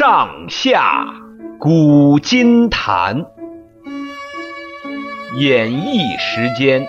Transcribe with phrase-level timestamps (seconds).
[0.00, 1.04] 上下
[1.58, 3.26] 古今谈，
[5.36, 6.88] 演绎时间。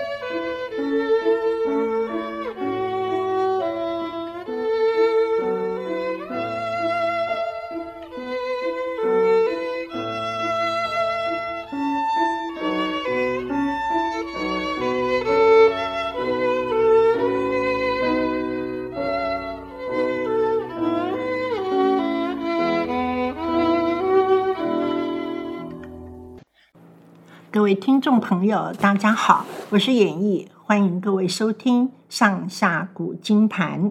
[27.76, 33.84] 听众朋友，大家好，我是演绎，欢迎各位收听《上下古今谭》。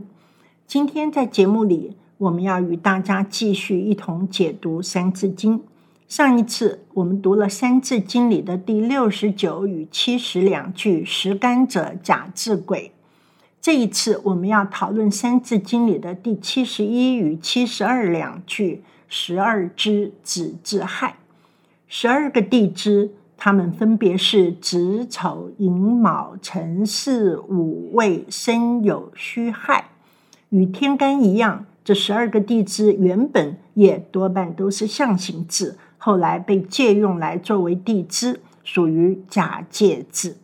[0.66, 5.58] 今天在节目里，我们要与大家继续一同解读《三字经》。
[6.08, 12.92] 上一次我们读了《三字经》里的第六十九与七十两句“食甘者假自鬼”。
[13.62, 21.16] 这一次我们要讨论《三字经》里的第七十一与七十二两句“十二支子之亥”。
[21.88, 23.12] 十二个地支。
[23.42, 29.86] 它们分别是子丑寅卯辰巳午未申酉戌亥，
[30.50, 40.36] 与天干一样，这十二个地支原本也多半都是象形字，后来被借用来作为地支，属于假借字。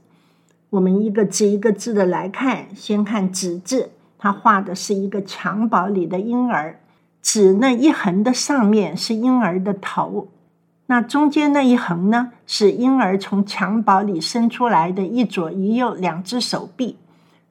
[0.71, 6.81] 我们一个字一个字的来看，先看子字，它画的是一个襁褓里的婴儿，
[7.21, 10.29] 子那一横的上面是婴儿的头。
[10.87, 16.97] 那中间那一横呢，是婴儿从襁褓里伸出来的一左一右两只手臂，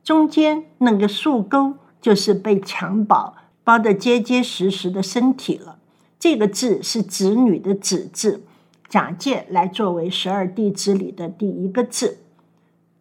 [0.03, 3.33] 中间那个竖钩就是被襁褓
[3.63, 5.77] 包得结结实实的身体了。
[6.17, 8.43] 这个字是子女的子字，
[8.87, 12.19] 假借来作为十二地支里的第一个字。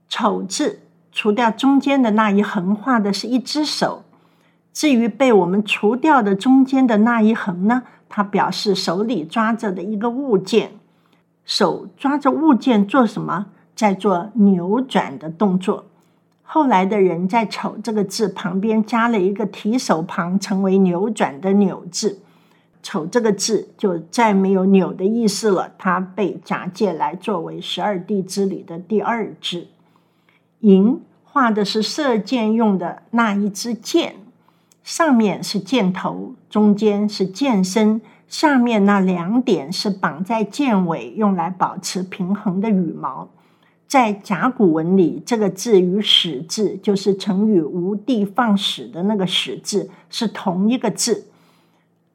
[0.08, 0.80] 丑字
[1.12, 4.03] 除掉中间的那一横，画的是一只手。
[4.74, 10.72] 至于被我们除掉的中间的那一横呢，它表示手里抓着的一个物件，
[11.44, 13.46] 手抓着物件做什么？
[13.76, 15.86] 在做扭转的动作。
[16.42, 22.20] 后来的人在“丑”这个字旁边加了一个提手旁，成为扭转的“扭”字。
[22.82, 29.68] “丑”这个字就再没有扭的意思了，它被假借来作为十二地支里的第二支。
[30.60, 34.16] 寅画的是射箭用的那一支箭。
[34.84, 43.30] 上面是箭头，中间是箭身，下面那两点是绑在箭尾，用来保持平衡的羽毛。
[43.88, 51.28] 在甲骨文里，这个字与“矢”字，就是成语“无的放矢”的那个“矢”字，是同一个字。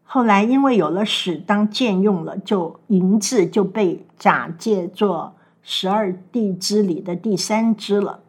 [0.03, 8.19] 后来因为有了“矢”当箭用了，就“寅”字就被假借作十二地支里的第三支了。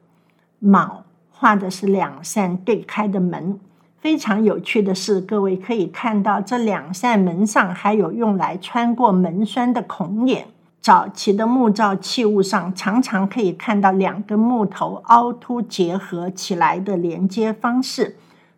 [0.59, 3.61] 卯画的是两扇对开的门。
[4.01, 10.47] 非常有趣的是，各位可以看到这两扇门上还有用来穿过门栓的孔眼。
[10.81, 18.17] 早期的木造器物上常常可以看到两根木头凹凸结合起来的连接方式，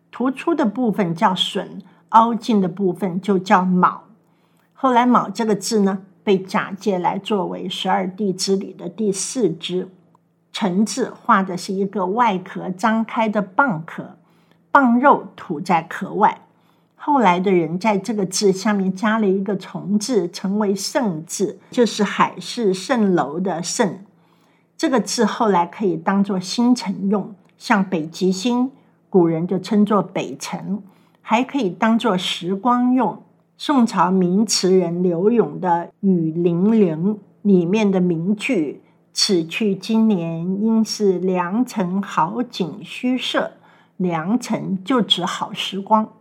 [0.09, 4.03] 突出的部分叫榫，凹进的部分就叫卯。
[4.73, 9.89] 后来“卯”这个字呢，被假借来作为十二地支里的第四支。
[10.53, 14.15] 辰字画的是一个外壳张开的蚌壳。
[14.73, 16.41] 蚌肉吐在壳外，
[16.95, 23.97] 后来的人在这个字下面加了一个虫字，成为蜃字，就是海市蜃楼的蜃。
[24.75, 28.71] 这个字后来可以当做星辰用，像北极星，
[29.11, 30.81] 古人就称作北辰，
[31.21, 33.21] 还可以当做时光用。
[33.55, 38.81] 宋朝名词人柳永的《雨霖铃》里面的名句
[39.13, 43.51] ：“此去经年，应是良辰好景虚设。”
[43.97, 46.11] 良辰就指好时光，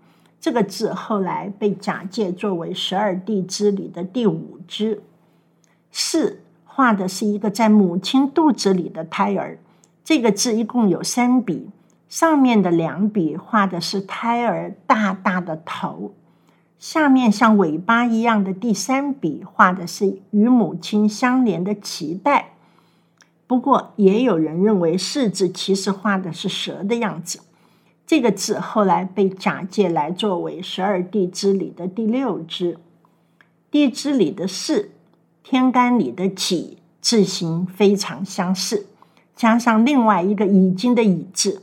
[0.41, 5.03] 这个字后来被假借作为十二地支里的第五支。
[5.91, 9.59] 巳画的是一个在母亲肚子里的胎儿，
[10.05, 11.69] 这个字一共有三笔，
[12.09, 16.12] 上面的两笔画的是胎儿大大的头，
[16.78, 22.55] 下面像尾巴一样的第三笔画的是与母亲相连的脐带。
[23.46, 27.41] 不过，也有人认为巳字其实画的是蛇的样子。
[28.06, 32.78] 这个字后来被假借来作为十二地支里的第六支，
[33.70, 34.90] 地支里的巳，
[35.43, 38.87] 天干里的己，字形非常相似，
[39.34, 41.62] 加上另外一个已经的已字，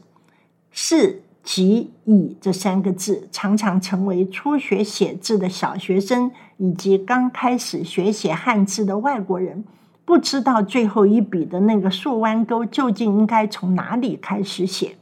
[0.71, 9.63] 巳、己、乙这三个字常常成为初学写字的小学生以及刚开始学写汉字的外国人
[10.03, 14.95] 不知道最后一笔的那个竖弯钩究竟应该从哪里开始写。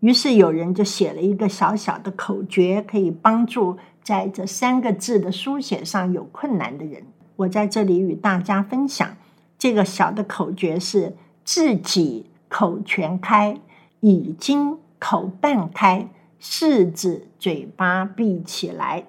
[0.00, 7.02] 于是有人就写了一个小小的口诀，可以帮助在这三个字的书写上有困难的人。
[7.36, 9.16] 我在这里与大家分享
[9.58, 11.14] 这个小的口诀是：
[11.44, 13.58] 自己口全开，
[14.00, 16.08] 已经口半开，
[16.40, 19.04] 柿子嘴巴闭起来。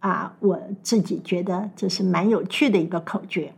[0.00, 3.52] 啊，我自己觉得这是蛮有趣的一个口诀。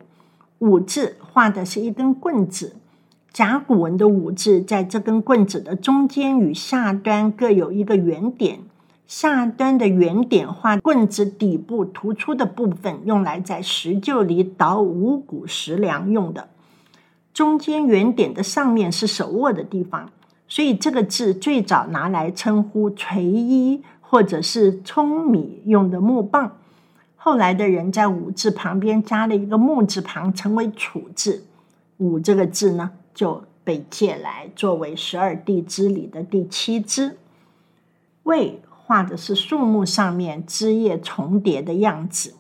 [0.58, 2.76] 五字画的是一根棍子，
[3.34, 8.60] 甲骨文的五字在这根棍子的中间与下端各有一个圆点。
[9.08, 16.48] 下端的圆点画棍子底部突出的部分，用来在石臼里捣五谷食粮用的。
[17.32, 20.10] 中间圆点的上面是手握的地方，
[20.46, 26.52] 所以这个字最早拿来称呼锤衣或者是舂米用的木棒。
[27.16, 31.42] 后来的人在五字旁边加了一个木字旁，成为楚字。
[31.98, 37.16] 五这个字呢，就被借来作为十二地支里的第七支。
[38.24, 38.60] 未。
[38.86, 42.34] 画的是树木上面枝叶重叠的样子。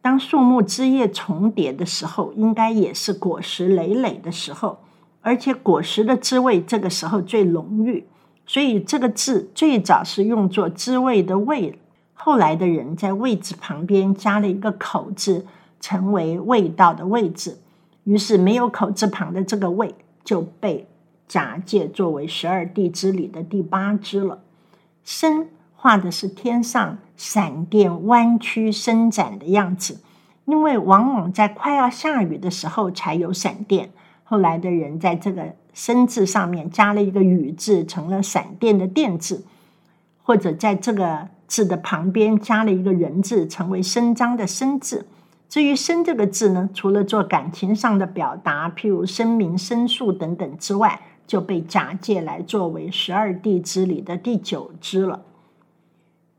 [0.00, 4.78] 当树木枝叶重叠的时候，应该也是果实累累的时候，
[5.22, 8.06] 而且果实的滋味这个时候最浓郁。
[8.46, 11.76] 所以这个字最早是用作滋味的味，
[12.14, 15.44] 后来的人在味字旁边加了一个口字，
[15.80, 17.58] 成为味道的味字。
[18.04, 19.94] 于是没有口字旁的这个味
[20.24, 20.86] 就被
[21.28, 24.42] 假借作为十二地支里的第八支了。
[25.04, 25.48] 申。
[25.74, 29.98] 画的是天上闪电弯曲伸展的样子，
[30.44, 33.90] 因为往往在快要下雨的时候才有闪电。
[34.22, 39.44] 后来的人在这个“申”字上面加了一个雨字，成了闪电的“电”字，
[40.22, 45.08] 或者在这个字的旁边加了一个人字，成为伸张的“伸”字。
[45.52, 55.20] 至于“申”这个字呢，除了做感情上的表达，譬如声明、申诉等等之外，就被假借来作为十二地支里的第九支了。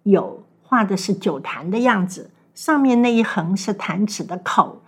[0.06, 4.81] 酉画的是酒坛的样子，上面那一横是坛子的口，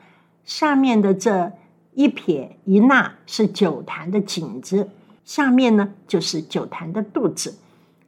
[0.43, 1.51] 下面的这
[1.93, 4.89] 一撇一捺是酒坛的颈子，
[5.23, 7.59] 下面呢就是酒坛的肚子。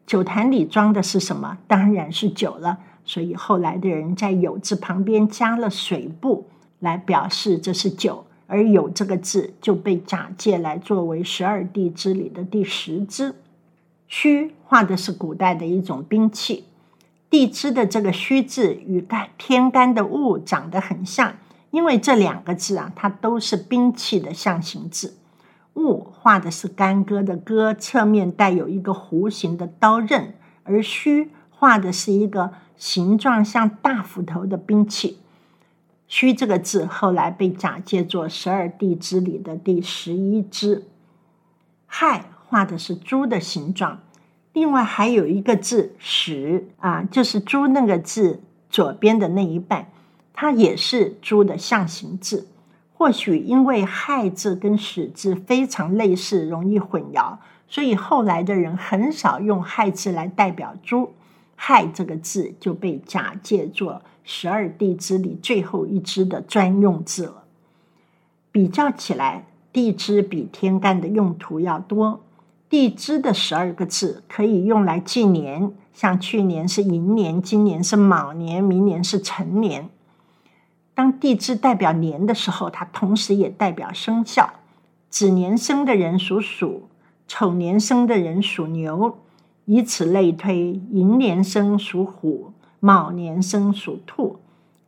[0.07, 1.59] 酒坛里装的是什么？
[1.67, 2.79] 当然是酒了。
[3.07, 6.45] 所以后来的人在酉字旁边加了水部
[6.79, 13.33] 来表示这是酒，而酉这个字就被假借来作为十二地支里的第十支。
[14.09, 16.65] 戌画的是古代的一种兵器。
[17.29, 21.35] 地支的这个戌字与干天干的戊长得很像，
[21.71, 25.15] 因为这两个字啊，它都是兵器的象形字。
[25.73, 30.33] 戊画的是干戈的戈，侧面带有一个弧形的刀刃；
[30.63, 35.19] 而戌画的是一个形状像大斧头的兵器。
[36.07, 40.85] 戌这个字后来被假借作十二地支里的第十一支。
[41.85, 43.99] 亥画的是猪的形状。
[44.53, 49.89] 另外还有一个字“始”啊，就是猪那个字左边的那一半，
[50.33, 52.47] 它也是猪的象形字。
[52.93, 57.37] 或许因为“亥”字跟“始”字非常类似，容易混淆，
[57.67, 61.13] 所以后来的人很少用“亥”字来代表猪。
[61.57, 67.43] “亥”这个字就被假借作十二地支里最后一支的专用字了。
[68.51, 72.23] 比较起来，地支比天干的用途要多。
[72.69, 79.89] 地支的十二个字可以用来记年，像去年是寅年，今年是卯年，明年是辰年。
[80.93, 84.53] 当地支代表年的时候，它同时也代表生肖。
[85.09, 86.89] 子年生的人属鼠，
[87.27, 89.17] 丑年生的人属牛，
[89.67, 90.81] 以此类推。
[90.91, 94.37] 寅年生属虎，卯年生属兔，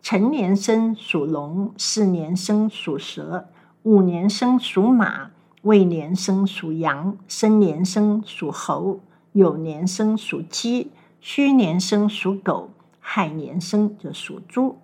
[0.01, 3.48] 辰年生属龙，巳年生属蛇，
[3.83, 5.29] 午年生属马。
[5.63, 9.01] 未年生属羊，申年生属猴，
[9.33, 12.69] 酉年生属鸡，戌年生属狗，
[13.01, 14.77] 亥年生就属猪。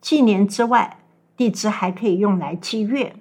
[0.00, 0.98] 纪年之外，
[1.36, 3.14] 地支还可以用来记月。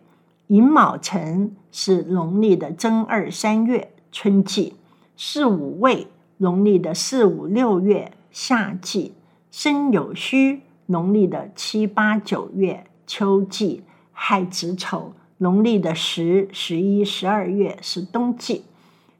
[0.48, 4.74] 寅卯辰是农历的正二三月春季，
[5.22, 6.08] 巳午未
[6.38, 9.12] 农历的四五六月夏季，
[9.52, 13.84] 申酉戌农历的七八九月秋季，
[14.14, 15.12] 亥子丑。
[15.40, 18.64] 农历的十、十一、十二月是冬季，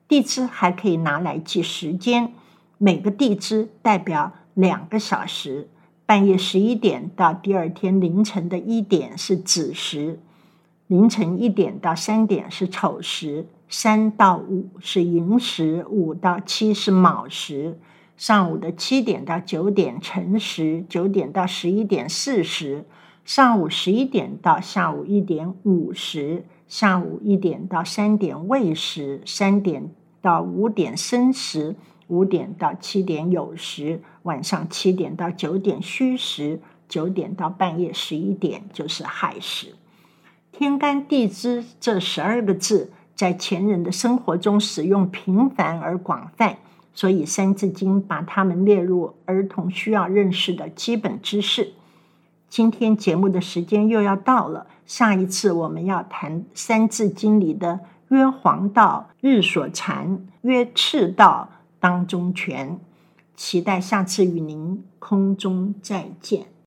[0.08, 2.32] 地支还可以拿来记时间，
[2.78, 5.68] 每个地支代表两个小时，
[6.06, 10.20] 半夜十一点到第二天凌晨的一点是子时，
[10.88, 17.80] 凌晨一点到三点是丑时，三到五是寅时，五到七是卯时，
[18.18, 22.86] 上午的七点到九点辰时，九点到十一点巳时。
[23.24, 31.76] 上午十一点到下午一点午时，下午一点到三点未时，三点到五点申时，
[32.08, 39.76] 五点到七点酉时，晚上七点到九点戌时，九点到半夜十一点就是亥时。
[40.52, 46.58] 天干地支这十二个字，在前人的生活中使用频繁而广泛，
[46.94, 51.74] 所以《三字经》把它们列入儿童需要认识的基本知识。
[52.48, 62.80] 今天节目的时间又要到了，下一次我们要谈《三字经》里的“曰黄道日所禅，曰赤道当中泉”。
[63.36, 66.46] 期待下次与您空中再见。